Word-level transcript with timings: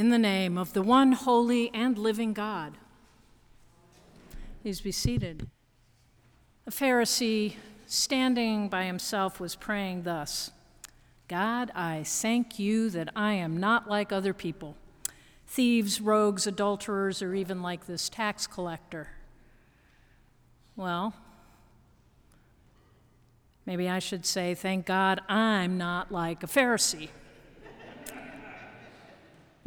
in 0.00 0.08
the 0.08 0.18
name 0.18 0.56
of 0.56 0.72
the 0.72 0.80
one 0.80 1.12
holy 1.12 1.70
and 1.74 1.98
living 1.98 2.32
God. 2.32 2.78
Please 4.62 4.80
be 4.80 4.92
seated. 4.92 5.46
A 6.66 6.70
Pharisee 6.70 7.56
standing 7.86 8.70
by 8.70 8.84
himself 8.84 9.38
was 9.38 9.54
praying 9.54 10.04
thus 10.04 10.52
God, 11.28 11.70
I 11.74 12.02
thank 12.06 12.58
you 12.58 12.88
that 12.88 13.10
I 13.14 13.34
am 13.34 13.60
not 13.60 13.90
like 13.90 14.10
other 14.10 14.32
people 14.32 14.74
thieves, 15.46 16.00
rogues, 16.00 16.46
adulterers, 16.46 17.20
or 17.20 17.34
even 17.34 17.60
like 17.60 17.86
this 17.86 18.08
tax 18.08 18.46
collector. 18.46 19.08
Well, 20.76 21.12
maybe 23.66 23.86
I 23.86 23.98
should 23.98 24.24
say, 24.24 24.54
thank 24.54 24.86
God 24.86 25.20
I'm 25.28 25.76
not 25.76 26.10
like 26.10 26.42
a 26.42 26.46
Pharisee 26.46 27.10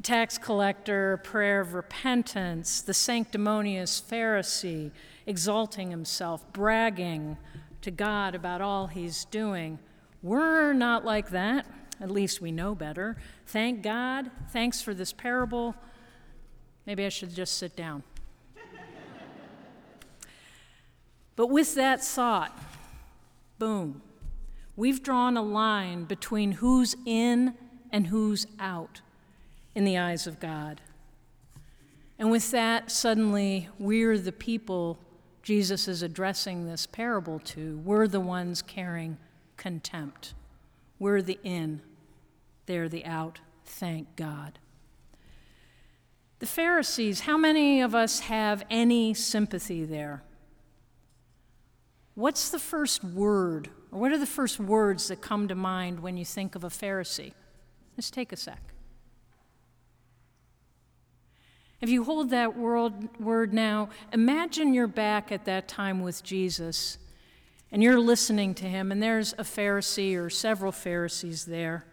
tax 0.03 0.37
collector, 0.37 1.17
prayer 1.23 1.61
of 1.61 1.73
repentance, 1.73 2.81
the 2.81 2.93
sanctimonious 2.93 4.01
Pharisee, 4.01 4.91
exalting 5.25 5.89
himself, 5.89 6.43
bragging 6.51 7.37
to 7.81 7.89
God 7.89 8.35
about 8.35 8.61
all 8.61 8.87
he's 8.87 9.25
doing. 9.25 9.79
We're 10.21 10.73
not 10.73 11.05
like 11.05 11.29
that. 11.29 11.65
At 12.01 12.11
least 12.11 12.41
we 12.41 12.51
know 12.51 12.75
better. 12.75 13.15
Thank 13.47 13.81
God. 13.81 14.29
Thanks 14.49 14.81
for 14.81 14.93
this 14.93 15.13
parable. 15.13 15.73
Maybe 16.85 17.05
I 17.05 17.09
should 17.09 17.33
just 17.33 17.57
sit 17.57 17.75
down. 17.77 18.03
but 21.37 21.47
with 21.47 21.75
that 21.75 22.03
thought, 22.03 22.57
boom, 23.57 24.01
we've 24.75 25.01
drawn 25.01 25.37
a 25.37 25.41
line 25.41 26.03
between 26.03 26.53
who's 26.53 26.93
in 27.05 27.53
and 27.89 28.07
who's 28.07 28.45
out 28.59 29.01
in 29.75 29.83
the 29.83 29.97
eyes 29.97 30.27
of 30.27 30.39
God. 30.39 30.81
And 32.19 32.29
with 32.31 32.51
that, 32.51 32.91
suddenly, 32.91 33.69
we're 33.79 34.17
the 34.17 34.31
people 34.31 34.99
Jesus 35.41 35.87
is 35.87 36.01
addressing 36.01 36.65
this 36.65 36.87
parable 36.87 37.39
to. 37.39 37.77
We're 37.79 38.07
the 38.07 38.21
ones 38.21 38.61
carrying 38.61 39.17
contempt. 39.57 40.33
We're 40.99 41.21
the 41.21 41.39
in, 41.43 41.81
they're 42.65 42.87
the 42.87 43.05
out. 43.05 43.41
Thank 43.65 44.15
God. 44.15 44.59
The 46.39 46.45
Pharisees, 46.45 47.21
how 47.21 47.37
many 47.37 47.81
of 47.81 47.93
us 47.95 48.21
have 48.21 48.63
any 48.69 49.13
sympathy 49.13 49.85
there? 49.85 50.23
What's 52.15 52.49
the 52.49 52.59
first 52.59 53.03
word, 53.03 53.69
or 53.91 53.99
what 53.99 54.11
are 54.11 54.17
the 54.17 54.25
first 54.25 54.59
words 54.59 55.07
that 55.07 55.21
come 55.21 55.47
to 55.47 55.55
mind 55.55 55.99
when 55.99 56.15
you 56.15 56.25
think 56.25 56.55
of 56.55 56.63
a 56.63 56.69
Pharisee? 56.69 57.33
Just 57.95 58.13
take 58.13 58.31
a 58.31 58.37
sec. 58.37 58.72
If 61.83 61.89
you 61.89 62.05
hold 62.05 62.29
that 62.29 62.57
word 62.57 63.53
now, 63.53 63.89
imagine 64.13 64.73
you're 64.73 64.87
back 64.87 65.33
at 65.33 65.43
that 65.43 65.67
time 65.67 65.99
with 65.99 66.23
Jesus 66.23 66.97
and 67.73 67.83
you're 67.83 67.99
listening 67.99 68.53
to 68.53 68.65
him, 68.65 68.89
and 68.89 69.03
there's 69.03 69.33
a 69.33 69.43
Pharisee 69.43 70.17
or 70.17 70.29
several 70.29 70.71
Pharisees 70.71 71.43
there. 71.43 71.85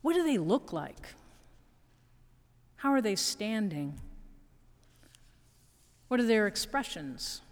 What 0.00 0.14
do 0.14 0.24
they 0.24 0.38
look 0.38 0.72
like? 0.72 1.14
How 2.74 2.90
are 2.90 3.00
they 3.00 3.14
standing? 3.14 4.00
What 6.08 6.18
are 6.18 6.26
their 6.26 6.48
expressions? 6.48 7.42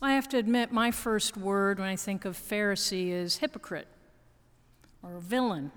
Well, 0.00 0.12
I 0.12 0.14
have 0.14 0.28
to 0.28 0.38
admit, 0.38 0.70
my 0.70 0.92
first 0.92 1.36
word 1.36 1.80
when 1.80 1.88
I 1.88 1.96
think 1.96 2.24
of 2.24 2.38
Pharisee 2.38 3.10
is 3.10 3.38
hypocrite 3.38 3.88
or 5.02 5.18
villain. 5.18 5.72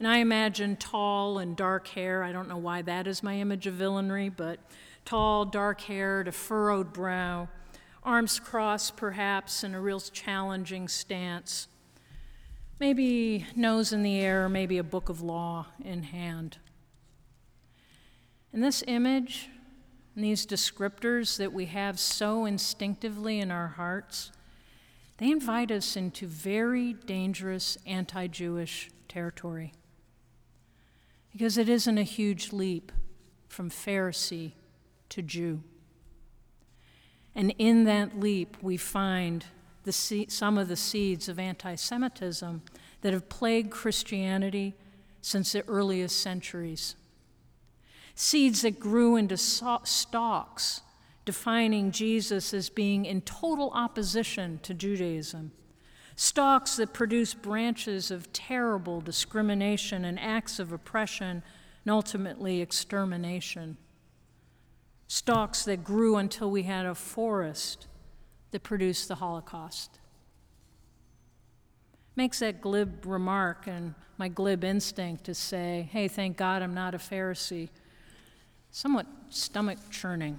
And 0.00 0.08
I 0.08 0.16
imagine 0.16 0.76
tall 0.76 1.38
and 1.38 1.54
dark 1.54 1.88
hair. 1.88 2.22
I 2.22 2.32
don't 2.32 2.48
know 2.48 2.56
why 2.56 2.80
that 2.80 3.06
is 3.06 3.22
my 3.22 3.36
image 3.36 3.66
of 3.66 3.74
villainy, 3.74 4.30
but 4.30 4.58
tall, 5.04 5.44
dark 5.44 5.82
haired, 5.82 6.26
a 6.26 6.32
furrowed 6.32 6.94
brow, 6.94 7.48
arms 8.02 8.40
crossed 8.40 8.96
perhaps 8.96 9.62
in 9.62 9.74
a 9.74 9.80
real 9.80 10.00
challenging 10.00 10.88
stance. 10.88 11.68
Maybe 12.78 13.44
nose 13.54 13.92
in 13.92 14.02
the 14.02 14.18
air, 14.20 14.48
maybe 14.48 14.78
a 14.78 14.82
book 14.82 15.10
of 15.10 15.20
law 15.20 15.66
in 15.84 16.04
hand. 16.04 16.56
And 18.54 18.64
this 18.64 18.82
image 18.86 19.50
and 20.16 20.24
these 20.24 20.46
descriptors 20.46 21.36
that 21.36 21.52
we 21.52 21.66
have 21.66 22.00
so 22.00 22.46
instinctively 22.46 23.38
in 23.38 23.50
our 23.50 23.68
hearts, 23.68 24.32
they 25.18 25.30
invite 25.30 25.70
us 25.70 25.94
into 25.94 26.26
very 26.26 26.94
dangerous 26.94 27.76
anti 27.84 28.28
Jewish 28.28 28.90
territory 29.06 29.74
because 31.32 31.58
it 31.58 31.68
isn't 31.68 31.98
a 31.98 32.02
huge 32.02 32.52
leap 32.52 32.92
from 33.48 33.70
Pharisee 33.70 34.52
to 35.10 35.22
Jew. 35.22 35.62
And 37.34 37.54
in 37.58 37.84
that 37.84 38.18
leap, 38.18 38.56
we 38.60 38.76
find 38.76 39.44
the 39.84 39.92
some 39.92 40.58
of 40.58 40.68
the 40.68 40.76
seeds 40.76 41.28
of 41.28 41.38
anti 41.38 41.74
Semitism 41.74 42.62
that 43.00 43.12
have 43.12 43.28
plagued 43.28 43.70
Christianity 43.70 44.74
since 45.22 45.52
the 45.52 45.66
earliest 45.68 46.20
centuries. 46.20 46.96
Seeds 48.14 48.62
that 48.62 48.80
grew 48.80 49.16
into 49.16 49.36
stalks, 49.36 50.82
defining 51.24 51.92
Jesus 51.92 52.52
as 52.52 52.68
being 52.68 53.06
in 53.06 53.22
total 53.22 53.70
opposition 53.70 54.58
to 54.62 54.74
Judaism 54.74 55.52
stalks 56.20 56.76
that 56.76 56.92
produce 56.92 57.32
branches 57.32 58.10
of 58.10 58.30
terrible 58.30 59.00
discrimination 59.00 60.04
and 60.04 60.20
acts 60.20 60.58
of 60.58 60.70
oppression 60.70 61.42
and 61.82 61.90
ultimately 61.90 62.60
extermination. 62.60 63.78
Stalks 65.08 65.64
that 65.64 65.82
grew 65.82 66.16
until 66.16 66.50
we 66.50 66.64
had 66.64 66.84
a 66.84 66.94
forest 66.94 67.86
that 68.50 68.62
produced 68.62 69.08
the 69.08 69.14
Holocaust. 69.14 69.98
Makes 72.16 72.40
that 72.40 72.60
glib 72.60 73.06
remark 73.06 73.66
and 73.66 73.94
my 74.18 74.28
glib 74.28 74.62
instinct 74.62 75.24
to 75.24 75.34
say, 75.34 75.88
hey, 75.90 76.06
thank 76.06 76.36
God 76.36 76.60
I'm 76.60 76.74
not 76.74 76.94
a 76.94 76.98
Pharisee, 76.98 77.70
somewhat 78.70 79.06
stomach 79.30 79.78
churning. 79.90 80.38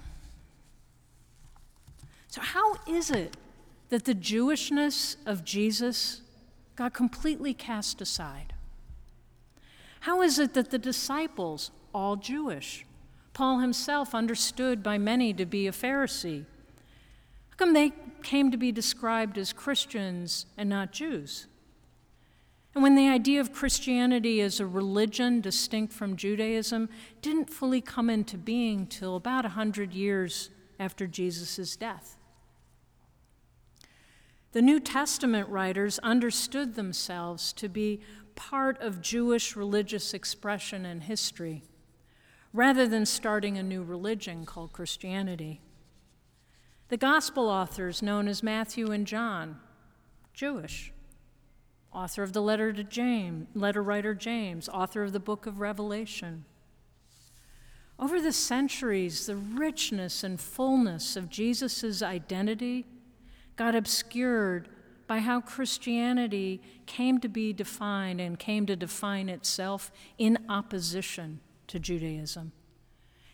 So, 2.28 2.40
how 2.40 2.76
is 2.86 3.10
it 3.10 3.36
that 3.92 4.06
the 4.06 4.14
Jewishness 4.14 5.16
of 5.26 5.44
Jesus 5.44 6.22
got 6.76 6.94
completely 6.94 7.52
cast 7.52 8.00
aside? 8.00 8.54
How 10.00 10.22
is 10.22 10.38
it 10.38 10.54
that 10.54 10.70
the 10.70 10.78
disciples, 10.78 11.70
all 11.92 12.16
Jewish, 12.16 12.86
Paul 13.34 13.58
himself 13.58 14.14
understood 14.14 14.82
by 14.82 14.96
many 14.96 15.34
to 15.34 15.44
be 15.44 15.66
a 15.66 15.72
Pharisee, 15.72 16.46
how 17.50 17.56
come 17.58 17.74
they 17.74 17.92
came 18.22 18.50
to 18.50 18.56
be 18.56 18.72
described 18.72 19.36
as 19.36 19.52
Christians 19.52 20.46
and 20.56 20.70
not 20.70 20.92
Jews? 20.92 21.46
And 22.74 22.82
when 22.82 22.94
the 22.94 23.10
idea 23.10 23.42
of 23.42 23.52
Christianity 23.52 24.40
as 24.40 24.58
a 24.58 24.64
religion 24.64 25.42
distinct 25.42 25.92
from 25.92 26.16
Judaism 26.16 26.88
didn't 27.20 27.50
fully 27.50 27.82
come 27.82 28.08
into 28.08 28.38
being 28.38 28.86
till 28.86 29.16
about 29.16 29.44
a 29.44 29.48
100 29.48 29.92
years 29.92 30.48
after 30.80 31.06
Jesus' 31.06 31.76
death. 31.76 32.16
The 34.52 34.62
New 34.62 34.80
Testament 34.80 35.48
writers 35.48 35.98
understood 36.00 36.74
themselves 36.74 37.54
to 37.54 37.70
be 37.70 38.00
part 38.34 38.80
of 38.82 39.00
Jewish 39.00 39.56
religious 39.56 40.12
expression 40.12 40.84
and 40.84 41.02
history, 41.02 41.62
rather 42.52 42.86
than 42.86 43.06
starting 43.06 43.56
a 43.56 43.62
new 43.62 43.82
religion 43.82 44.44
called 44.44 44.72
Christianity. 44.74 45.62
The 46.88 46.98
gospel 46.98 47.48
authors, 47.48 48.02
known 48.02 48.28
as 48.28 48.42
Matthew 48.42 48.90
and 48.90 49.06
John, 49.06 49.58
Jewish. 50.34 50.92
Author 51.90 52.22
of 52.22 52.34
the 52.34 52.42
letter 52.42 52.74
to 52.74 52.84
James, 52.84 53.48
letter 53.54 53.82
writer 53.82 54.14
James, 54.14 54.68
author 54.68 55.02
of 55.02 55.14
the 55.14 55.20
book 55.20 55.46
of 55.46 55.60
Revelation. 55.60 56.44
Over 57.98 58.20
the 58.20 58.32
centuries, 58.32 59.26
the 59.26 59.36
richness 59.36 60.22
and 60.22 60.38
fullness 60.38 61.16
of 61.16 61.30
Jesus' 61.30 62.02
identity 62.02 62.86
got 63.56 63.74
obscured 63.74 64.68
by 65.06 65.18
how 65.18 65.40
Christianity 65.40 66.62
came 66.86 67.20
to 67.20 67.28
be 67.28 67.52
defined 67.52 68.20
and 68.20 68.38
came 68.38 68.66
to 68.66 68.76
define 68.76 69.28
itself 69.28 69.90
in 70.18 70.38
opposition 70.48 71.40
to 71.66 71.78
Judaism. 71.78 72.52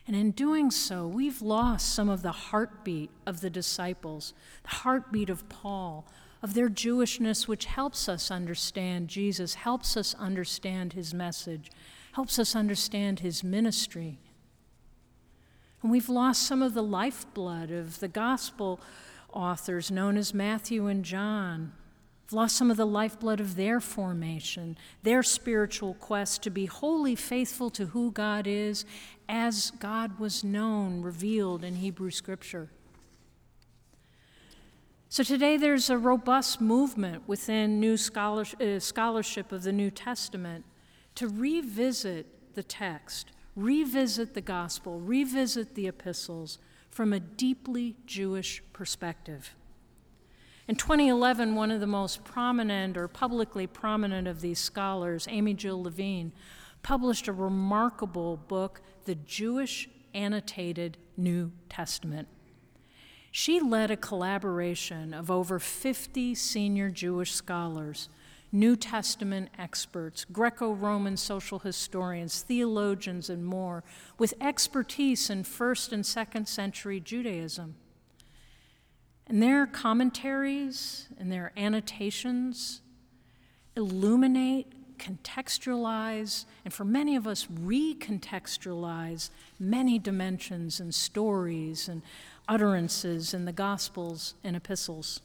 And 0.05 0.15
in 0.15 0.31
doing 0.31 0.71
so, 0.71 1.07
we've 1.07 1.41
lost 1.41 1.93
some 1.93 2.09
of 2.09 2.23
the 2.23 2.31
heartbeat 2.31 3.11
of 3.25 3.41
the 3.41 3.49
disciples, 3.49 4.33
the 4.63 4.77
heartbeat 4.77 5.29
of 5.29 5.47
Paul, 5.49 6.07
of 6.41 6.53
their 6.53 6.69
Jewishness, 6.69 7.47
which 7.47 7.65
helps 7.65 8.09
us 8.09 8.31
understand 8.31 9.07
Jesus, 9.07 9.53
helps 9.53 9.95
us 9.95 10.15
understand 10.15 10.93
his 10.93 11.13
message, 11.13 11.69
helps 12.13 12.39
us 12.39 12.55
understand 12.55 13.19
his 13.19 13.43
ministry. 13.43 14.19
And 15.81 15.91
we've 15.91 16.09
lost 16.09 16.43
some 16.43 16.61
of 16.61 16.73
the 16.73 16.83
lifeblood 16.83 17.71
of 17.71 17.99
the 17.99 18.07
gospel 18.07 18.79
authors 19.33 19.91
known 19.91 20.17
as 20.17 20.33
Matthew 20.33 20.87
and 20.87 21.03
John, 21.03 21.73
have 22.25 22.33
lost 22.33 22.55
some 22.55 22.69
of 22.69 22.77
the 22.77 22.85
lifeblood 22.85 23.39
of 23.39 23.55
their 23.55 23.79
formation, 23.79 24.77
their 25.03 25.23
spiritual 25.23 25.95
quest 25.95 26.43
to 26.43 26.49
be 26.49 26.65
wholly 26.65 27.15
faithful 27.15 27.69
to 27.71 27.87
who 27.87 28.11
God 28.11 28.45
is 28.45 28.85
as 29.27 29.71
God 29.79 30.19
was 30.19 30.43
known, 30.43 31.01
revealed 31.01 31.63
in 31.63 31.75
Hebrew 31.75 32.11
Scripture. 32.11 32.69
So 35.11 35.23
today 35.23 35.57
there's 35.57 35.89
a 35.89 35.97
robust 35.97 36.61
movement 36.61 37.27
within 37.27 37.79
new 37.79 37.95
uh, 37.95 38.79
scholarship 38.79 39.51
of 39.51 39.63
the 39.63 39.71
New 39.71 39.89
Testament 39.89 40.65
to 41.15 41.27
revisit 41.27 42.53
the 42.53 42.61
text, 42.61 43.31
revisit 43.55 44.35
the 44.35 44.41
gospel, 44.41 44.99
revisit 44.99 45.73
the 45.73 45.87
epistles 45.87 46.59
from 46.89 47.13
a 47.13 47.19
deeply 47.19 47.95
Jewish 48.05 48.61
perspective. 48.73 49.55
In 50.67 50.75
2011, 50.75 51.55
one 51.55 51.71
of 51.71 51.79
the 51.79 51.87
most 51.87 52.23
prominent 52.23 52.95
or 52.95 53.07
publicly 53.07 53.65
prominent 53.65 54.27
of 54.27 54.41
these 54.41 54.59
scholars, 54.59 55.27
Amy 55.29 55.53
Jill 55.55 55.81
Levine, 55.81 56.31
published 56.83 57.27
a 57.27 57.33
remarkable 57.33 58.37
book, 58.37 58.81
The 59.05 59.15
Jewish 59.15 59.89
Annotated 60.13 60.97
New 61.17 61.51
Testament. 61.69 62.27
She 63.31 63.59
led 63.59 63.91
a 63.91 63.97
collaboration 63.97 65.13
of 65.13 65.29
over 65.29 65.59
50 65.59 66.35
senior 66.35 66.89
Jewish 66.89 67.33
scholars, 67.33 68.09
New 68.51 68.75
Testament 68.75 69.49
experts, 69.59 70.25
Greco 70.25 70.71
Roman 70.71 71.17
social 71.17 71.59
historians, 71.59 72.41
theologians, 72.41 73.29
and 73.29 73.45
more, 73.45 73.83
with 74.17 74.33
expertise 74.41 75.29
in 75.29 75.43
first 75.43 75.93
and 75.93 76.05
second 76.05 76.47
century 76.47 76.99
Judaism. 76.99 77.75
And 79.27 79.43
their 79.43 79.67
commentaries 79.67 81.07
and 81.19 81.31
their 81.31 81.51
annotations 81.55 82.81
illuminate, 83.75 84.97
contextualize, 84.97 86.45
and 86.65 86.73
for 86.73 86.83
many 86.83 87.15
of 87.15 87.27
us, 87.27 87.45
recontextualize 87.45 89.29
many 89.59 89.99
dimensions 89.99 90.79
and 90.79 90.93
stories 90.93 91.87
and 91.87 92.01
utterances 92.47 93.33
in 93.33 93.45
the 93.45 93.53
Gospels 93.53 94.33
and 94.43 94.55
epistles. 94.55 95.21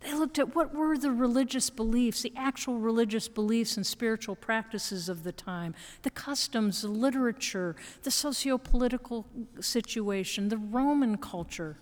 They 0.00 0.14
looked 0.14 0.38
at 0.38 0.54
what 0.54 0.74
were 0.74 0.96
the 0.96 1.10
religious 1.10 1.70
beliefs, 1.70 2.22
the 2.22 2.32
actual 2.36 2.78
religious 2.78 3.26
beliefs 3.26 3.76
and 3.76 3.86
spiritual 3.86 4.36
practices 4.36 5.08
of 5.08 5.24
the 5.24 5.32
time, 5.32 5.74
the 6.02 6.10
customs, 6.10 6.82
the 6.82 6.88
literature, 6.88 7.74
the 8.02 8.10
socio 8.10 8.58
political 8.58 9.26
situation, 9.60 10.48
the 10.48 10.56
Roman 10.56 11.16
culture. 11.16 11.78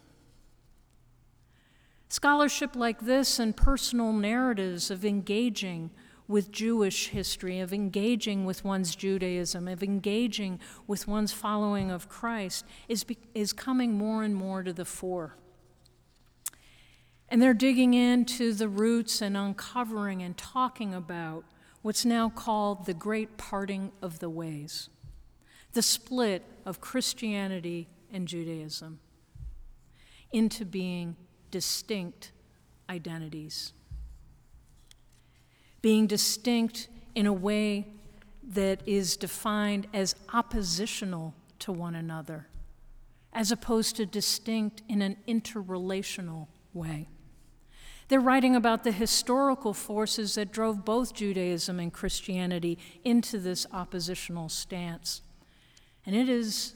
Scholarship 2.08 2.74
like 2.74 3.00
this 3.00 3.38
and 3.38 3.54
personal 3.54 4.12
narratives 4.12 4.90
of 4.90 5.04
engaging 5.04 5.90
with 6.28 6.50
Jewish 6.50 7.08
history, 7.08 7.60
of 7.60 7.72
engaging 7.72 8.44
with 8.44 8.64
one's 8.64 8.96
Judaism, 8.96 9.68
of 9.68 9.82
engaging 9.82 10.58
with 10.86 11.06
one's 11.06 11.32
following 11.32 11.90
of 11.90 12.08
Christ, 12.08 12.64
is, 12.88 13.04
be, 13.04 13.18
is 13.34 13.52
coming 13.52 13.94
more 13.94 14.22
and 14.22 14.34
more 14.34 14.62
to 14.62 14.72
the 14.72 14.84
fore. 14.84 15.36
And 17.28 17.42
they're 17.42 17.54
digging 17.54 17.94
into 17.94 18.52
the 18.52 18.68
roots 18.68 19.20
and 19.20 19.36
uncovering 19.36 20.22
and 20.22 20.36
talking 20.36 20.94
about 20.94 21.44
what's 21.82 22.04
now 22.04 22.28
called 22.28 22.86
the 22.86 22.94
great 22.94 23.36
parting 23.36 23.92
of 24.00 24.20
the 24.20 24.30
ways, 24.30 24.88
the 25.72 25.82
split 25.82 26.44
of 26.64 26.80
Christianity 26.80 27.88
and 28.12 28.28
Judaism 28.28 29.00
into 30.32 30.64
being 30.64 31.16
distinct 31.50 32.32
identities. 32.88 33.72
Being 35.82 36.06
distinct 36.06 36.88
in 37.14 37.26
a 37.26 37.32
way 37.32 37.86
that 38.42 38.80
is 38.86 39.16
defined 39.16 39.86
as 39.92 40.14
oppositional 40.32 41.34
to 41.60 41.72
one 41.72 41.94
another, 41.94 42.48
as 43.32 43.50
opposed 43.50 43.96
to 43.96 44.06
distinct 44.06 44.82
in 44.88 45.02
an 45.02 45.16
interrelational 45.26 46.48
way. 46.72 47.08
They're 48.08 48.20
writing 48.20 48.54
about 48.54 48.84
the 48.84 48.92
historical 48.92 49.74
forces 49.74 50.36
that 50.36 50.52
drove 50.52 50.84
both 50.84 51.12
Judaism 51.12 51.80
and 51.80 51.92
Christianity 51.92 52.78
into 53.04 53.38
this 53.38 53.66
oppositional 53.72 54.48
stance. 54.48 55.22
And 56.04 56.14
it 56.14 56.28
is, 56.28 56.74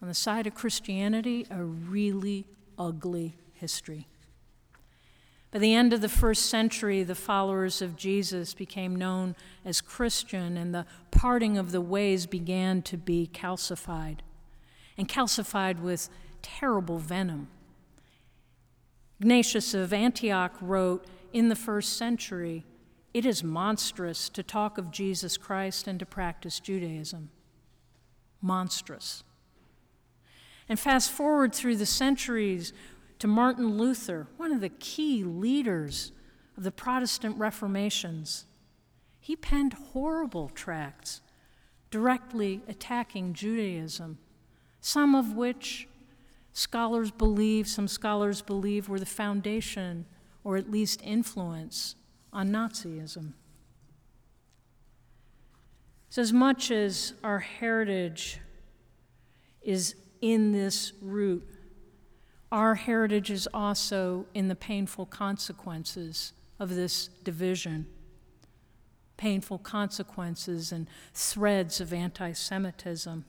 on 0.00 0.08
the 0.08 0.14
side 0.14 0.46
of 0.46 0.54
Christianity, 0.54 1.46
a 1.50 1.62
really 1.62 2.46
ugly 2.78 3.36
history. 3.52 4.08
By 5.50 5.58
the 5.58 5.74
end 5.74 5.92
of 5.92 6.00
the 6.00 6.08
first 6.08 6.46
century, 6.46 7.02
the 7.02 7.14
followers 7.14 7.82
of 7.82 7.96
Jesus 7.96 8.54
became 8.54 8.94
known 8.96 9.34
as 9.64 9.80
Christian, 9.80 10.56
and 10.56 10.72
the 10.72 10.86
parting 11.10 11.58
of 11.58 11.72
the 11.72 11.80
ways 11.80 12.26
began 12.26 12.82
to 12.82 12.96
be 12.96 13.28
calcified, 13.32 14.18
and 14.96 15.08
calcified 15.08 15.80
with 15.80 16.08
terrible 16.40 16.98
venom. 16.98 17.48
Ignatius 19.20 19.74
of 19.74 19.92
Antioch 19.92 20.56
wrote 20.62 21.04
in 21.32 21.50
the 21.50 21.56
first 21.56 21.98
century, 21.98 22.64
It 23.12 23.26
is 23.26 23.44
monstrous 23.44 24.30
to 24.30 24.42
talk 24.42 24.78
of 24.78 24.90
Jesus 24.90 25.36
Christ 25.36 25.86
and 25.86 25.98
to 25.98 26.06
practice 26.06 26.58
Judaism. 26.58 27.28
Monstrous. 28.40 29.22
And 30.70 30.80
fast 30.80 31.10
forward 31.10 31.54
through 31.54 31.76
the 31.76 31.86
centuries, 31.86 32.72
to 33.18 33.26
Martin 33.26 33.76
Luther, 33.76 34.28
one 34.38 34.50
of 34.50 34.62
the 34.62 34.70
key 34.70 35.22
leaders 35.22 36.12
of 36.56 36.62
the 36.62 36.72
Protestant 36.72 37.36
Reformations. 37.36 38.46
He 39.20 39.36
penned 39.36 39.74
horrible 39.92 40.48
tracts 40.48 41.20
directly 41.90 42.62
attacking 42.66 43.34
Judaism, 43.34 44.16
some 44.80 45.14
of 45.14 45.34
which 45.34 45.86
scholars 46.52 47.10
believe, 47.10 47.68
some 47.68 47.88
scholars 47.88 48.42
believe, 48.42 48.88
were 48.88 48.98
the 48.98 49.06
foundation 49.06 50.06
or 50.44 50.56
at 50.56 50.70
least 50.70 51.00
influence 51.04 51.96
on 52.32 52.50
Nazism. 52.50 53.34
So, 56.08 56.22
as 56.22 56.32
much 56.32 56.70
as 56.70 57.14
our 57.22 57.38
heritage 57.38 58.40
is 59.62 59.94
in 60.20 60.52
this 60.52 60.92
root 61.00 61.46
our 62.52 62.74
heritage 62.74 63.30
is 63.30 63.48
also 63.54 64.26
in 64.34 64.48
the 64.48 64.56
painful 64.56 65.06
consequences 65.06 66.32
of 66.58 66.74
this 66.74 67.08
division, 67.22 67.86
painful 69.16 69.58
consequences 69.58 70.72
and 70.72 70.88
threads 71.14 71.80
of 71.80 71.92
anti 71.92 72.32
Semitism. 72.32 73.24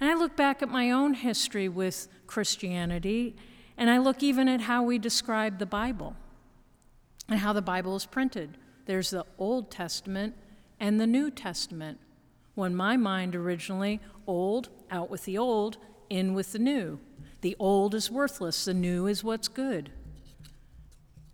And 0.00 0.10
I 0.10 0.14
look 0.14 0.36
back 0.36 0.62
at 0.62 0.68
my 0.68 0.90
own 0.90 1.14
history 1.14 1.68
with 1.68 2.08
Christianity, 2.26 3.36
and 3.76 3.88
I 3.90 3.98
look 3.98 4.22
even 4.22 4.48
at 4.48 4.62
how 4.62 4.82
we 4.82 4.98
describe 4.98 5.58
the 5.58 5.66
Bible 5.66 6.16
and 7.28 7.40
how 7.40 7.52
the 7.52 7.62
Bible 7.62 7.96
is 7.96 8.06
printed. 8.06 8.56
There's 8.86 9.10
the 9.10 9.24
Old 9.38 9.70
Testament 9.70 10.34
and 10.78 11.00
the 11.00 11.06
New 11.06 11.30
Testament. 11.30 11.98
When 12.54 12.74
my 12.74 12.96
mind 12.96 13.34
originally, 13.34 14.00
old, 14.26 14.70
out 14.90 15.10
with 15.10 15.24
the 15.24 15.36
old, 15.36 15.76
in 16.08 16.34
with 16.34 16.52
the 16.52 16.58
new. 16.58 16.98
The 17.40 17.56
old 17.58 17.94
is 17.94 18.10
worthless, 18.10 18.64
the 18.64 18.74
new 18.74 19.06
is 19.06 19.22
what's 19.22 19.48
good. 19.48 19.90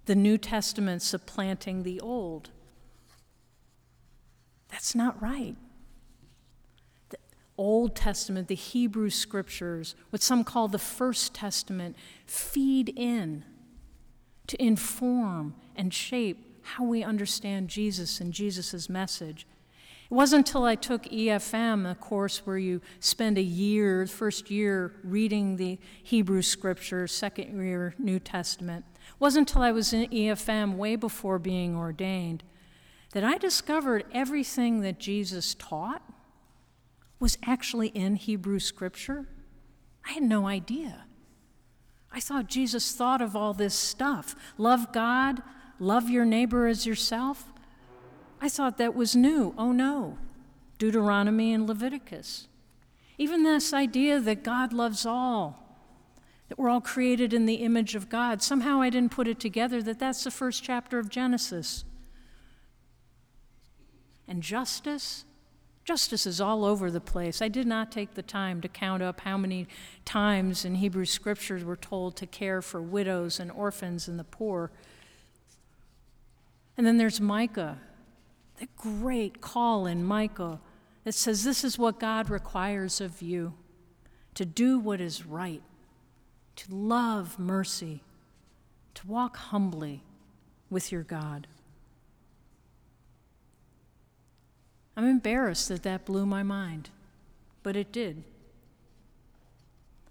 The 0.06 0.14
New 0.14 0.36
Testament 0.36 1.02
supplanting 1.02 1.82
the 1.82 2.00
old. 2.00 2.50
That's 4.68 4.94
not 4.94 5.20
right. 5.22 5.56
Old 7.58 7.94
Testament, 7.94 8.48
the 8.48 8.54
Hebrew 8.54 9.10
scriptures, 9.10 9.94
what 10.10 10.22
some 10.22 10.44
call 10.44 10.68
the 10.68 10.78
First 10.78 11.34
Testament, 11.34 11.96
feed 12.26 12.88
in 12.96 13.44
to 14.46 14.62
inform 14.62 15.54
and 15.76 15.92
shape 15.92 16.60
how 16.62 16.84
we 16.84 17.02
understand 17.02 17.68
Jesus 17.68 18.20
and 18.20 18.32
Jesus' 18.32 18.88
message 18.88 19.46
it 20.12 20.14
wasn't 20.14 20.46
until 20.46 20.64
I 20.64 20.74
took 20.74 21.04
EFM, 21.04 21.90
a 21.90 21.94
course 21.94 22.44
where 22.44 22.58
you 22.58 22.82
spend 23.00 23.38
a 23.38 23.42
year, 23.42 24.06
first 24.06 24.50
year, 24.50 24.92
reading 25.02 25.56
the 25.56 25.78
Hebrew 26.02 26.42
Scriptures, 26.42 27.12
second 27.12 27.58
year, 27.58 27.94
New 27.98 28.18
Testament. 28.18 28.84
It 28.94 29.20
wasn't 29.20 29.48
until 29.48 29.62
I 29.62 29.72
was 29.72 29.94
in 29.94 30.10
EFM, 30.10 30.76
way 30.76 30.96
before 30.96 31.38
being 31.38 31.74
ordained, 31.74 32.42
that 33.12 33.24
I 33.24 33.38
discovered 33.38 34.04
everything 34.12 34.82
that 34.82 34.98
Jesus 34.98 35.54
taught 35.54 36.02
was 37.22 37.38
actually 37.46 37.86
in 37.88 38.16
Hebrew 38.16 38.58
Scripture. 38.58 39.28
I 40.04 40.10
had 40.10 40.24
no 40.24 40.48
idea. 40.48 41.04
I 42.10 42.18
thought 42.18 42.48
Jesus 42.48 42.96
thought 42.96 43.22
of 43.22 43.36
all 43.36 43.54
this 43.54 43.76
stuff 43.76 44.34
love 44.58 44.92
God, 44.92 45.40
love 45.78 46.10
your 46.10 46.24
neighbor 46.24 46.66
as 46.66 46.84
yourself. 46.84 47.52
I 48.40 48.48
thought 48.48 48.76
that 48.78 48.96
was 48.96 49.14
new. 49.14 49.54
Oh 49.56 49.70
no. 49.70 50.18
Deuteronomy 50.78 51.52
and 51.52 51.64
Leviticus. 51.64 52.48
Even 53.18 53.44
this 53.44 53.72
idea 53.72 54.18
that 54.18 54.42
God 54.42 54.72
loves 54.72 55.06
all, 55.06 55.78
that 56.48 56.58
we're 56.58 56.70
all 56.70 56.80
created 56.80 57.32
in 57.32 57.46
the 57.46 57.54
image 57.54 57.94
of 57.94 58.08
God. 58.08 58.42
Somehow 58.42 58.80
I 58.80 58.90
didn't 58.90 59.12
put 59.12 59.28
it 59.28 59.38
together 59.38 59.80
that 59.84 60.00
that's 60.00 60.24
the 60.24 60.32
first 60.32 60.64
chapter 60.64 60.98
of 60.98 61.08
Genesis. 61.08 61.84
And 64.26 64.42
justice? 64.42 65.24
Justice 65.84 66.26
is 66.26 66.40
all 66.40 66.64
over 66.64 66.90
the 66.90 67.00
place. 67.00 67.42
I 67.42 67.48
did 67.48 67.66
not 67.66 67.90
take 67.90 68.14
the 68.14 68.22
time 68.22 68.60
to 68.60 68.68
count 68.68 69.02
up 69.02 69.20
how 69.20 69.36
many 69.36 69.66
times 70.04 70.64
in 70.64 70.76
Hebrew 70.76 71.04
scriptures 71.04 71.64
we're 71.64 71.74
told 71.74 72.16
to 72.16 72.26
care 72.26 72.62
for 72.62 72.80
widows 72.80 73.40
and 73.40 73.50
orphans 73.50 74.06
and 74.06 74.18
the 74.18 74.24
poor. 74.24 74.70
And 76.76 76.86
then 76.86 76.98
there's 76.98 77.20
Micah, 77.20 77.78
the 78.58 78.68
great 78.76 79.40
call 79.40 79.86
in 79.86 80.04
Micah 80.04 80.60
that 81.04 81.14
says, 81.14 81.42
This 81.42 81.64
is 81.64 81.78
what 81.78 81.98
God 81.98 82.30
requires 82.30 83.00
of 83.00 83.20
you 83.20 83.54
to 84.34 84.44
do 84.44 84.78
what 84.78 85.00
is 85.00 85.26
right, 85.26 85.62
to 86.56 86.74
love 86.74 87.38
mercy, 87.38 88.02
to 88.94 89.06
walk 89.06 89.36
humbly 89.36 90.02
with 90.70 90.92
your 90.92 91.02
God. 91.02 91.48
I'm 94.96 95.04
embarrassed 95.04 95.68
that 95.68 95.82
that 95.84 96.04
blew 96.04 96.26
my 96.26 96.42
mind, 96.42 96.90
but 97.62 97.76
it 97.76 97.92
did. 97.92 98.24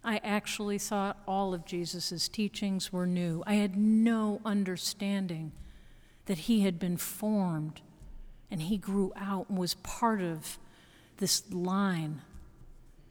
I 0.03 0.19
actually 0.23 0.79
thought 0.79 1.21
all 1.27 1.53
of 1.53 1.65
Jesus' 1.65 2.27
teachings 2.27 2.91
were 2.91 3.05
new. 3.05 3.43
I 3.45 3.55
had 3.55 3.77
no 3.77 4.41
understanding 4.43 5.51
that 6.25 6.39
he 6.39 6.61
had 6.61 6.79
been 6.79 6.97
formed 6.97 7.81
and 8.49 8.63
he 8.63 8.77
grew 8.77 9.13
out 9.15 9.49
and 9.49 9.57
was 9.57 9.75
part 9.75 10.21
of 10.21 10.57
this 11.17 11.43
line 11.51 12.21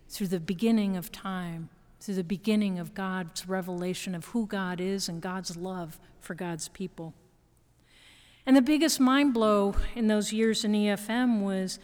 through 0.08 0.26
the 0.26 0.40
beginning 0.40 0.96
of 0.96 1.12
time, 1.12 1.68
through 2.00 2.16
the 2.16 2.24
beginning 2.24 2.78
of 2.78 2.92
God's 2.92 3.48
revelation 3.48 4.14
of 4.14 4.26
who 4.26 4.46
God 4.46 4.80
is 4.80 5.08
and 5.08 5.22
God's 5.22 5.56
love 5.56 5.98
for 6.20 6.34
God's 6.34 6.68
people. 6.68 7.14
And 8.46 8.56
the 8.56 8.62
biggest 8.62 9.00
mind 9.00 9.34
blow 9.34 9.74
in 9.94 10.06
those 10.06 10.32
years 10.32 10.64
in 10.64 10.72
EFM 10.72 11.42
was 11.42 11.78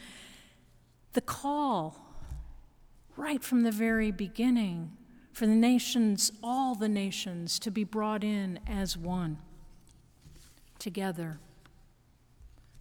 the 1.13 1.21
call, 1.21 1.97
right 3.17 3.43
from 3.43 3.63
the 3.63 3.71
very 3.71 4.11
beginning, 4.11 4.93
for 5.33 5.47
the 5.47 5.55
nations, 5.55 6.33
all 6.43 6.75
the 6.75 6.89
nations, 6.89 7.59
to 7.59 7.71
be 7.71 7.85
brought 7.85 8.25
in 8.25 8.59
as 8.67 8.97
one, 8.97 9.39
together. 10.79 11.39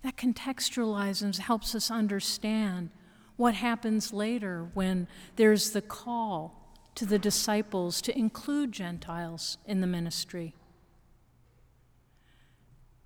That 0.03 0.15
contextualizes, 0.15 1.39
helps 1.39 1.75
us 1.75 1.91
understand 1.91 2.91
what 3.35 3.55
happens 3.55 4.13
later 4.13 4.69
when 4.73 5.07
there's 5.35 5.71
the 5.71 5.81
call 5.81 6.71
to 6.95 7.05
the 7.05 7.19
disciples 7.19 8.01
to 8.01 8.17
include 8.17 8.71
Gentiles 8.71 9.57
in 9.65 9.81
the 9.81 9.87
ministry 9.87 10.53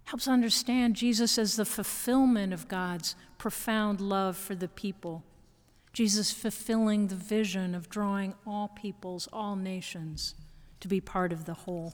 helps 0.10 0.28
understand 0.28 0.96
Jesus 0.96 1.38
as 1.38 1.56
the 1.56 1.66
fulfillment 1.66 2.52
of 2.52 2.68
God's 2.68 3.16
profound 3.38 4.02
love 4.02 4.36
for 4.36 4.56
the 4.56 4.68
people. 4.68 5.24
Jesus 5.94 6.32
fulfilling 6.32 7.08
the 7.08 7.16
vision 7.16 7.76
of 7.76 7.92
drawing 7.92 8.34
all 8.46 8.70
peoples, 8.70 9.30
all 9.32 9.56
nations 9.56 10.34
to 10.80 10.88
be 10.88 11.00
part 11.00 11.32
of 11.32 11.46
the 11.46 11.54
whole. 11.54 11.94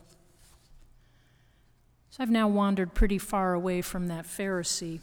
So 2.09 2.23
I've 2.23 2.31
now 2.31 2.47
wandered 2.47 2.93
pretty 2.93 3.17
far 3.17 3.53
away 3.53 3.81
from 3.81 4.07
that 4.07 4.23
Pharisee. 4.23 5.01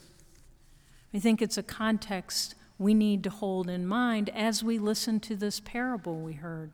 I 1.12 1.18
think 1.18 1.42
it's 1.42 1.58
a 1.58 1.62
context 1.62 2.54
we 2.78 2.94
need 2.94 3.22
to 3.24 3.30
hold 3.30 3.68
in 3.68 3.86
mind 3.86 4.30
as 4.30 4.64
we 4.64 4.78
listen 4.78 5.20
to 5.20 5.36
this 5.36 5.60
parable 5.60 6.18
we 6.18 6.32
heard. 6.32 6.70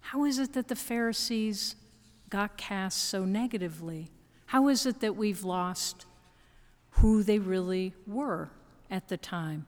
How 0.00 0.24
is 0.24 0.40
it 0.40 0.52
that 0.54 0.66
the 0.66 0.74
Pharisees 0.74 1.76
got 2.28 2.56
cast 2.56 3.04
so 3.04 3.24
negatively? 3.24 4.10
How 4.48 4.68
is 4.68 4.86
it 4.86 5.00
that 5.00 5.14
we've 5.14 5.44
lost 5.44 6.06
who 6.92 7.22
they 7.22 7.38
really 7.38 7.92
were 8.06 8.48
at 8.90 9.08
the 9.08 9.18
time? 9.18 9.66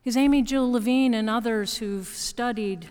Because 0.00 0.16
Amy 0.16 0.40
Jill 0.42 0.70
Levine 0.70 1.14
and 1.14 1.28
others 1.28 1.78
who've 1.78 2.06
studied 2.06 2.90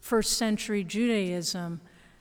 first 0.00 0.34
century 0.34 0.84
Judaism 0.84 1.80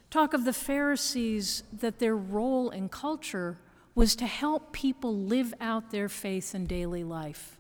talk 0.10 0.34
of 0.34 0.46
the 0.46 0.54
Pharisees 0.54 1.64
that 1.74 2.00
their 2.00 2.16
role 2.16 2.70
in 2.70 2.88
culture 2.88 3.58
was 3.94 4.16
to 4.16 4.26
help 4.26 4.72
people 4.72 5.14
live 5.14 5.54
out 5.60 5.92
their 5.92 6.08
faith 6.08 6.56
in 6.56 6.66
daily 6.66 7.04
life. 7.04 7.60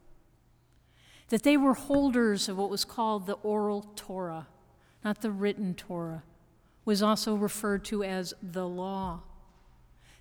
That 1.27 1.43
they 1.43 1.57
were 1.57 1.73
holders 1.73 2.47
of 2.47 2.57
what 2.57 2.69
was 2.69 2.85
called 2.85 3.25
the 3.25 3.33
oral 3.33 3.91
Torah, 3.97 4.47
not 5.03 5.21
the 5.21 5.31
written 5.31 5.73
Torah, 5.75 6.23
was 6.85 7.03
also 7.03 7.35
referred 7.35 7.83
to 7.85 8.01
as 8.01 8.33
the 8.41 8.65
law 8.65 9.23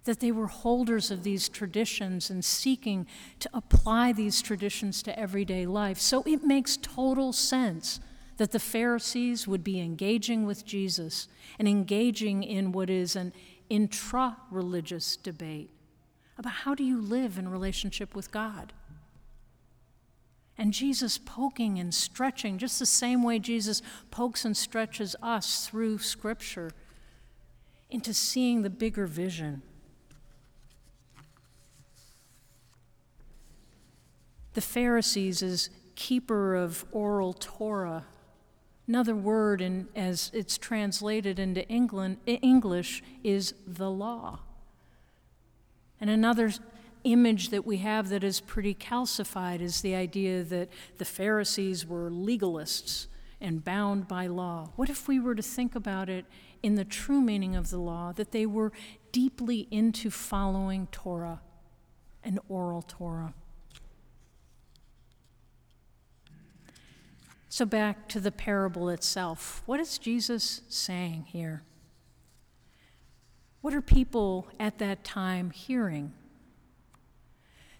that 0.05 0.21
they 0.21 0.33
were 0.33 0.49
holders 0.49 1.11
of 1.11 1.23
these 1.23 1.49
traditions 1.49 2.29
and 2.29 2.45
seeking 2.45 3.07
to 3.39 3.49
apply 3.55 4.13
these 4.13 4.43
traditions 4.43 5.03
to 5.03 5.19
everyday 5.19 5.67
life. 5.67 5.99
So 5.99 6.23
it 6.27 6.43
makes 6.43 6.77
total 6.77 7.33
sense 7.33 8.01
that 8.37 8.51
the 8.51 8.59
Pharisees 8.59 9.47
would 9.47 9.63
be 9.63 9.81
engaging 9.81 10.45
with 10.45 10.65
Jesus 10.65 11.29
and 11.59 11.69
engaging 11.69 12.43
in 12.43 12.73
what 12.73 12.91
is 12.91 13.15
an 13.15 13.33
intra 13.71 14.37
religious 14.51 15.17
debate 15.17 15.71
about 16.37 16.53
how 16.53 16.75
do 16.75 16.83
you 16.83 17.01
live 17.01 17.39
in 17.39 17.49
relationship 17.49 18.17
with 18.17 18.33
God. 18.33 18.73
And 20.59 20.73
Jesus 20.73 21.19
poking 21.19 21.79
and 21.79 21.95
stretching, 21.95 22.59
just 22.59 22.79
the 22.79 22.87
same 22.87 23.23
way 23.23 23.39
Jesus 23.39 23.83
pokes 24.11 24.45
and 24.45 24.57
stretches 24.57 25.15
us 25.23 25.67
through 25.67 25.99
Scripture 25.99 26.73
into 27.91 28.13
seeing 28.13 28.63
the 28.63 28.71
bigger 28.71 29.07
vision 29.07 29.63
the 34.55 34.61
Pharisees 34.61 35.43
as 35.43 35.71
keeper 35.95 36.55
of 36.55 36.85
oral 36.93 37.33
Torah. 37.33 38.05
Another 38.89 39.15
word, 39.15 39.61
in, 39.61 39.89
as 39.95 40.31
it's 40.35 40.59
translated 40.59 41.39
into 41.39 41.67
England, 41.69 42.19
eh, 42.27 42.39
English, 42.43 43.03
is 43.23 43.55
the 43.67 43.91
law. 43.91 44.41
And 46.01 46.11
another 46.11 46.51
image 47.05 47.51
that 47.51 47.67
we 47.67 47.79
have 47.79 48.09
that 48.09 48.25
is 48.25 48.41
pretty 48.41 48.75
calcified 48.75 49.61
is 49.61 49.81
the 49.81 49.95
idea 49.95 50.43
that 50.43 50.69
the 50.99 51.05
Pharisees 51.05 51.87
were 51.87 52.11
legalists 52.11 53.07
and 53.41 53.65
bound 53.65 54.07
by 54.07 54.27
law. 54.27 54.71
What 54.77 54.89
if 54.89 55.09
we 55.09 55.19
were 55.19 55.35
to 55.35 55.43
think 55.43 55.75
about 55.75 56.09
it 56.09 56.25
in 56.63 56.77
the 56.77 56.85
true 56.85 57.21
meaning 57.21 57.57
of 57.57 57.71
the 57.71 57.79
law, 57.79 58.13
that 58.13 58.31
they 58.31 58.47
were 58.47 58.73
deeply 59.11 59.67
into 59.71 60.11
following 60.11 60.87
Torah 60.93 61.41
and 62.23 62.39
oral 62.49 62.83
Torah? 62.83 63.35
So, 67.53 67.67
back 67.67 68.09
to 68.09 68.19
the 68.19 68.33
parable 68.33 68.89
itself. 68.89 69.63
What 69.67 69.79
is 69.79 69.99
Jesus 69.99 70.63
saying 70.71 71.27
here? 71.33 71.63
What 73.61 73.75
are 73.75 73.83
people 73.83 74.49
at 74.59 74.79
that 74.79 75.05
time 75.05 75.51
hearing? 75.51 76.15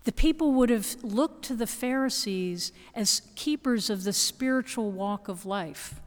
The 0.05 0.13
people 0.13 0.53
would 0.53 0.69
have 0.69 1.03
looked 1.03 1.47
to 1.47 1.55
the 1.55 1.67
Pharisees 1.67 2.73
as 2.95 3.23
keepers 3.35 3.89
of 3.89 4.05
the 4.05 4.13
spiritual 4.13 4.93
walk 4.93 5.29
of 5.29 5.47
life. 5.47 6.03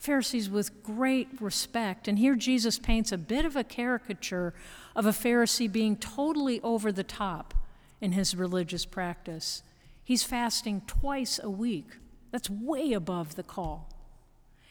Pharisees 0.00 0.50
with 0.50 0.82
great 0.82 1.28
respect. 1.40 2.08
And 2.08 2.18
here 2.18 2.34
Jesus 2.34 2.76
paints 2.76 3.12
a 3.12 3.18
bit 3.18 3.44
of 3.44 3.54
a 3.54 3.62
caricature 3.62 4.52
of 4.96 5.06
a 5.06 5.10
Pharisee 5.10 5.70
being 5.70 5.94
totally 5.94 6.60
over 6.62 6.90
the 6.90 7.04
top 7.04 7.54
in 8.00 8.10
his 8.10 8.34
religious 8.34 8.84
practice. 8.84 9.62
He's 10.02 10.24
fasting 10.24 10.82
twice 10.88 11.38
a 11.40 11.48
week 11.48 11.98
that's 12.36 12.50
way 12.50 12.92
above 12.92 13.34
the 13.34 13.42
call. 13.42 13.88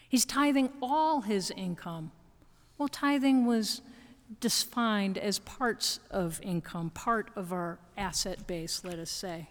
He's 0.07 0.23
tithing 0.23 0.69
all 0.83 1.21
his 1.21 1.49
income. 1.49 2.11
Well, 2.77 2.87
tithing 2.87 3.47
was 3.47 3.81
defined 4.39 5.17
as 5.17 5.39
parts 5.39 5.99
of 6.11 6.39
income, 6.43 6.91
part 6.91 7.31
of 7.35 7.51
our 7.51 7.79
asset 7.97 8.45
base, 8.45 8.83
let 8.83 8.99
us 8.99 9.09
say. 9.09 9.49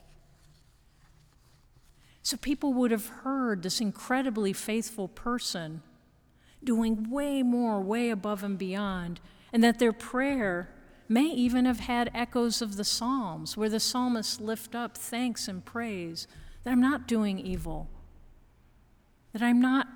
So 2.23 2.37
people 2.37 2.73
would 2.75 2.93
have 2.93 3.09
heard 3.09 3.65
this 3.65 3.81
incredibly 3.81 4.53
faithful 4.53 5.09
person 5.09 5.83
doing 6.63 7.11
way 7.11 7.43
more, 7.43 7.81
way 7.81 8.11
above 8.11 8.45
and 8.45 8.57
beyond, 8.57 9.19
and 9.53 9.65
that 9.65 9.81
their 9.81 9.93
prayer 9.93 10.69
may 11.09 11.27
even 11.27 11.65
have 11.65 11.81
had 11.81 12.13
echoes 12.15 12.63
of 12.63 12.77
the 12.77 12.85
Psalms, 12.85 13.57
where 13.57 13.69
the 13.69 13.81
psalmists 13.81 14.41
lift 14.41 14.77
up 14.77 14.97
thanks 14.97 15.49
and 15.49 15.65
praise 15.65 16.29
that 16.63 16.71
I'm 16.71 16.81
not 16.81 17.09
doing 17.09 17.41
evil, 17.41 17.91
that 19.35 19.43
I'm 19.43 19.61
not 19.61 19.89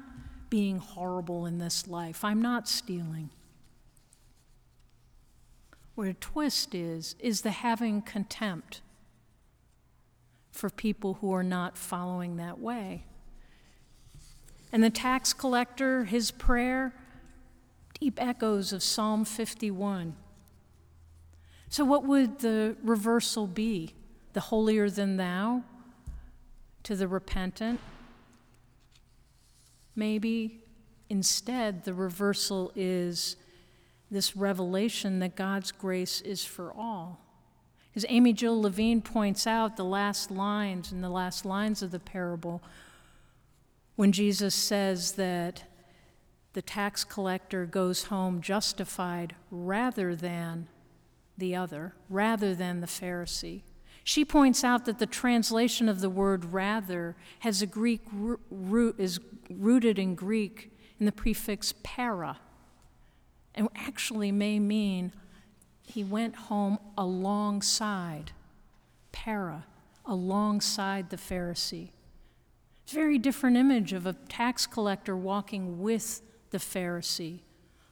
being 0.50 0.78
horrible 0.78 1.46
in 1.46 1.58
this 1.58 1.86
life, 1.88 2.24
I'm 2.24 2.42
not 2.42 2.68
stealing. 2.68 3.30
Where 5.94 6.10
a 6.10 6.14
twist 6.14 6.74
is, 6.74 7.14
is 7.20 7.40
the 7.40 7.52
having 7.52 8.02
contempt 8.02 8.82
for 10.50 10.68
people 10.68 11.14
who 11.20 11.32
are 11.32 11.44
not 11.44 11.78
following 11.78 12.36
that 12.36 12.58
way. 12.58 13.04
And 14.72 14.82
the 14.82 14.90
tax 14.90 15.32
collector, 15.32 16.04
his 16.04 16.30
prayer, 16.32 16.92
deep 18.00 18.20
echoes 18.20 18.72
of 18.72 18.82
Psalm 18.82 19.24
51. 19.24 20.16
So, 21.68 21.84
what 21.84 22.04
would 22.04 22.40
the 22.40 22.76
reversal 22.82 23.46
be? 23.46 23.94
The 24.32 24.40
holier 24.40 24.90
than 24.90 25.16
thou 25.16 25.62
to 26.82 26.96
the 26.96 27.06
repentant? 27.06 27.80
Maybe 29.98 30.60
instead 31.10 31.82
the 31.82 31.92
reversal 31.92 32.70
is 32.76 33.34
this 34.12 34.36
revelation 34.36 35.18
that 35.18 35.34
God's 35.34 35.72
grace 35.72 36.20
is 36.20 36.44
for 36.44 36.72
all. 36.72 37.18
As 37.96 38.06
Amy 38.08 38.32
Jill 38.32 38.62
Levine 38.62 39.02
points 39.02 39.44
out, 39.44 39.76
the 39.76 39.84
last 39.84 40.30
lines 40.30 40.92
in 40.92 41.00
the 41.00 41.10
last 41.10 41.44
lines 41.44 41.82
of 41.82 41.90
the 41.90 41.98
parable, 41.98 42.62
when 43.96 44.12
Jesus 44.12 44.54
says 44.54 45.12
that 45.12 45.64
the 46.52 46.62
tax 46.62 47.02
collector 47.02 47.66
goes 47.66 48.04
home 48.04 48.40
justified 48.40 49.34
rather 49.50 50.14
than 50.14 50.68
the 51.36 51.56
other, 51.56 51.92
rather 52.08 52.54
than 52.54 52.80
the 52.80 52.86
Pharisee. 52.86 53.62
She 54.08 54.24
points 54.24 54.64
out 54.64 54.86
that 54.86 54.98
the 54.98 55.04
translation 55.04 55.86
of 55.86 56.00
the 56.00 56.08
word 56.08 56.46
rather 56.46 57.14
has 57.40 57.60
a 57.60 57.66
Greek 57.66 58.00
root, 58.10 58.94
is 58.96 59.20
rooted 59.50 59.98
in 59.98 60.14
Greek 60.14 60.72
in 60.98 61.04
the 61.04 61.12
prefix 61.12 61.74
para, 61.82 62.38
and 63.54 63.68
actually 63.76 64.32
may 64.32 64.58
mean 64.60 65.12
he 65.82 66.04
went 66.04 66.36
home 66.36 66.78
alongside, 66.96 68.32
para, 69.12 69.66
alongside 70.06 71.10
the 71.10 71.18
Pharisee. 71.18 71.90
It's 72.84 72.92
a 72.92 72.96
very 72.96 73.18
different 73.18 73.58
image 73.58 73.92
of 73.92 74.06
a 74.06 74.14
tax 74.14 74.66
collector 74.66 75.18
walking 75.18 75.82
with 75.82 76.22
the 76.48 76.56
Pharisee, 76.56 77.40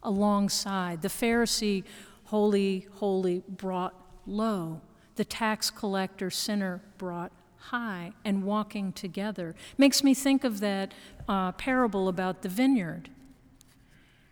alongside. 0.03 1.03
The 1.03 1.09
Pharisee, 1.09 1.85
holy, 2.25 2.89
holy, 2.95 3.43
brought 3.47 3.93
low. 4.27 4.81
The 5.17 5.25
tax 5.25 5.71
collector, 5.71 6.31
sinner, 6.31 6.81
brought 6.99 7.33
high 7.57 8.13
and 8.25 8.45
walking 8.45 8.93
together. 8.93 9.55
Makes 9.77 10.05
me 10.05 10.15
think 10.15 10.45
of 10.45 10.61
that 10.61 10.93
uh, 11.29 11.53
parable 11.53 12.09
about 12.09 12.43
the 12.43 12.49
vineyard 12.49 13.11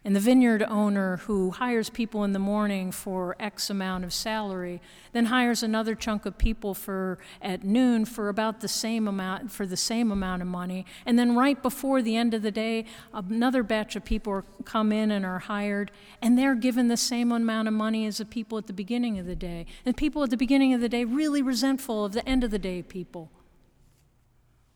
and 0.05 0.15
the 0.15 0.21
vineyard 0.21 0.63
owner 0.63 1.17
who 1.19 1.51
hires 1.51 1.89
people 1.89 2.25
in 2.25 2.33
the 2.33 2.39
morning 2.39 2.93
for 2.93 3.35
X 3.41 3.71
amount 3.71 4.05
of 4.05 4.13
salary, 4.13 4.83
then 5.13 5.27
hires 5.27 5.63
another 5.63 5.95
chunk 5.95 6.27
of 6.27 6.37
people 6.37 6.75
for 6.75 7.19
at 7.41 7.65
noon 7.65 8.05
for 8.05 8.29
about 8.29 8.61
the 8.61 8.69
same 8.69 9.09
amount 9.09 9.51
for 9.51 9.67
the 9.67 9.77
same 9.77 10.13
amount 10.13 10.43
of 10.43 10.49
money, 10.49 10.85
and 11.07 11.19
then 11.19 11.35
right 11.35 11.63
before 11.63 12.03
the 12.03 12.17
end 12.17 12.35
of 12.35 12.43
the 12.43 12.51
day, 12.51 12.85
another 13.15 13.63
batch 13.63 13.97
of 13.97 14.05
people 14.05 14.43
come 14.65 14.93
in 14.93 15.11
and 15.11 15.25
are 15.25 15.39
hired, 15.39 15.91
and 16.21 16.37
they're 16.37 16.55
given 16.55 16.89
the 16.89 16.97
same 16.97 17.33
amount 17.33 17.69
of 17.69 17.75
money 17.75 18.07
as 18.07 18.19
the 18.19 18.25
people 18.25 18.59
at 18.59 18.67
the 18.67 18.73
beginning 18.73 19.19
of 19.19 19.27
the 19.27 19.37
day. 19.37 19.65
And 19.87 19.97
people 19.97 20.23
at 20.23 20.31
the 20.31 20.37
beginning 20.37 20.75
of 20.75 20.81
the 20.81 20.89
day 20.89 21.05
really 21.05 21.41
resentful 21.41 22.05
of 22.05 22.13
the 22.13 22.29
end 22.29 22.45
of 22.45 22.51
the 22.51 22.59
day 22.59 22.83
people, 22.83 23.31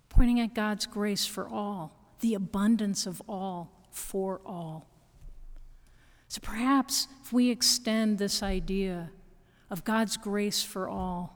pointing 0.08 0.40
at 0.40 0.54
God's 0.54 0.86
grace 0.86 1.26
for 1.26 1.48
all, 1.48 1.92
the 2.20 2.34
abundance 2.34 3.06
of 3.06 3.20
all 3.28 3.84
for 3.90 4.40
all. 4.46 4.86
So 6.28 6.40
perhaps 6.42 7.08
if 7.22 7.32
we 7.32 7.50
extend 7.50 8.18
this 8.18 8.42
idea 8.42 9.10
of 9.70 9.84
God's 9.84 10.16
grace 10.16 10.62
for 10.62 10.88
all, 10.88 11.34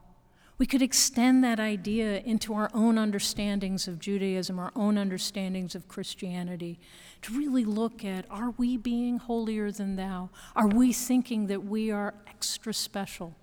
we 0.59 0.67
could 0.67 0.83
extend 0.83 1.43
that 1.43 1.59
idea 1.59 2.21
into 2.21 2.55
our 2.55 2.71
own 2.73 2.97
understandings 2.97 3.89
of 3.89 3.99
Judaism, 3.99 4.59
our 4.59 4.71
own 4.77 4.97
understandings 4.97 5.75
of 5.75 5.89
Christianity, 5.89 6.79
to 7.23 7.37
really 7.37 7.65
look 7.65 8.05
at 8.05 8.27
are 8.31 8.51
we 8.51 8.77
being 8.77 9.19
holier 9.19 9.73
than 9.73 9.97
thou? 9.97 10.31
Are 10.55 10.69
we 10.69 10.93
thinking 10.93 11.47
that 11.49 11.65
we 11.65 11.91
are 11.91 12.15
extra 12.29 12.73
special? 12.73 13.35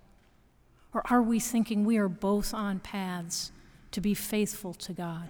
Or 0.94 1.02
are 1.10 1.22
we 1.22 1.40
thinking 1.40 1.84
we 1.84 1.98
are 1.98 2.08
both 2.08 2.54
on 2.54 2.78
paths 2.78 3.52
to 3.90 4.00
be 4.00 4.14
faithful 4.14 4.72
to 4.74 4.92
God, 4.92 5.28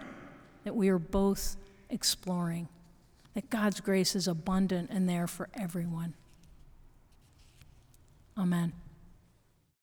that 0.65 0.77
we 0.77 0.91
are 0.91 0.99
both 0.99 1.57
exploring? 1.89 2.69
That 3.35 3.51
God's 3.51 3.81
grace 3.81 4.15
is 4.15 4.27
abundant 4.27 4.91
and 4.91 5.09
there 5.09 5.27
for 5.27 5.49
everyone. 5.55 6.15
Amen. 8.37 8.73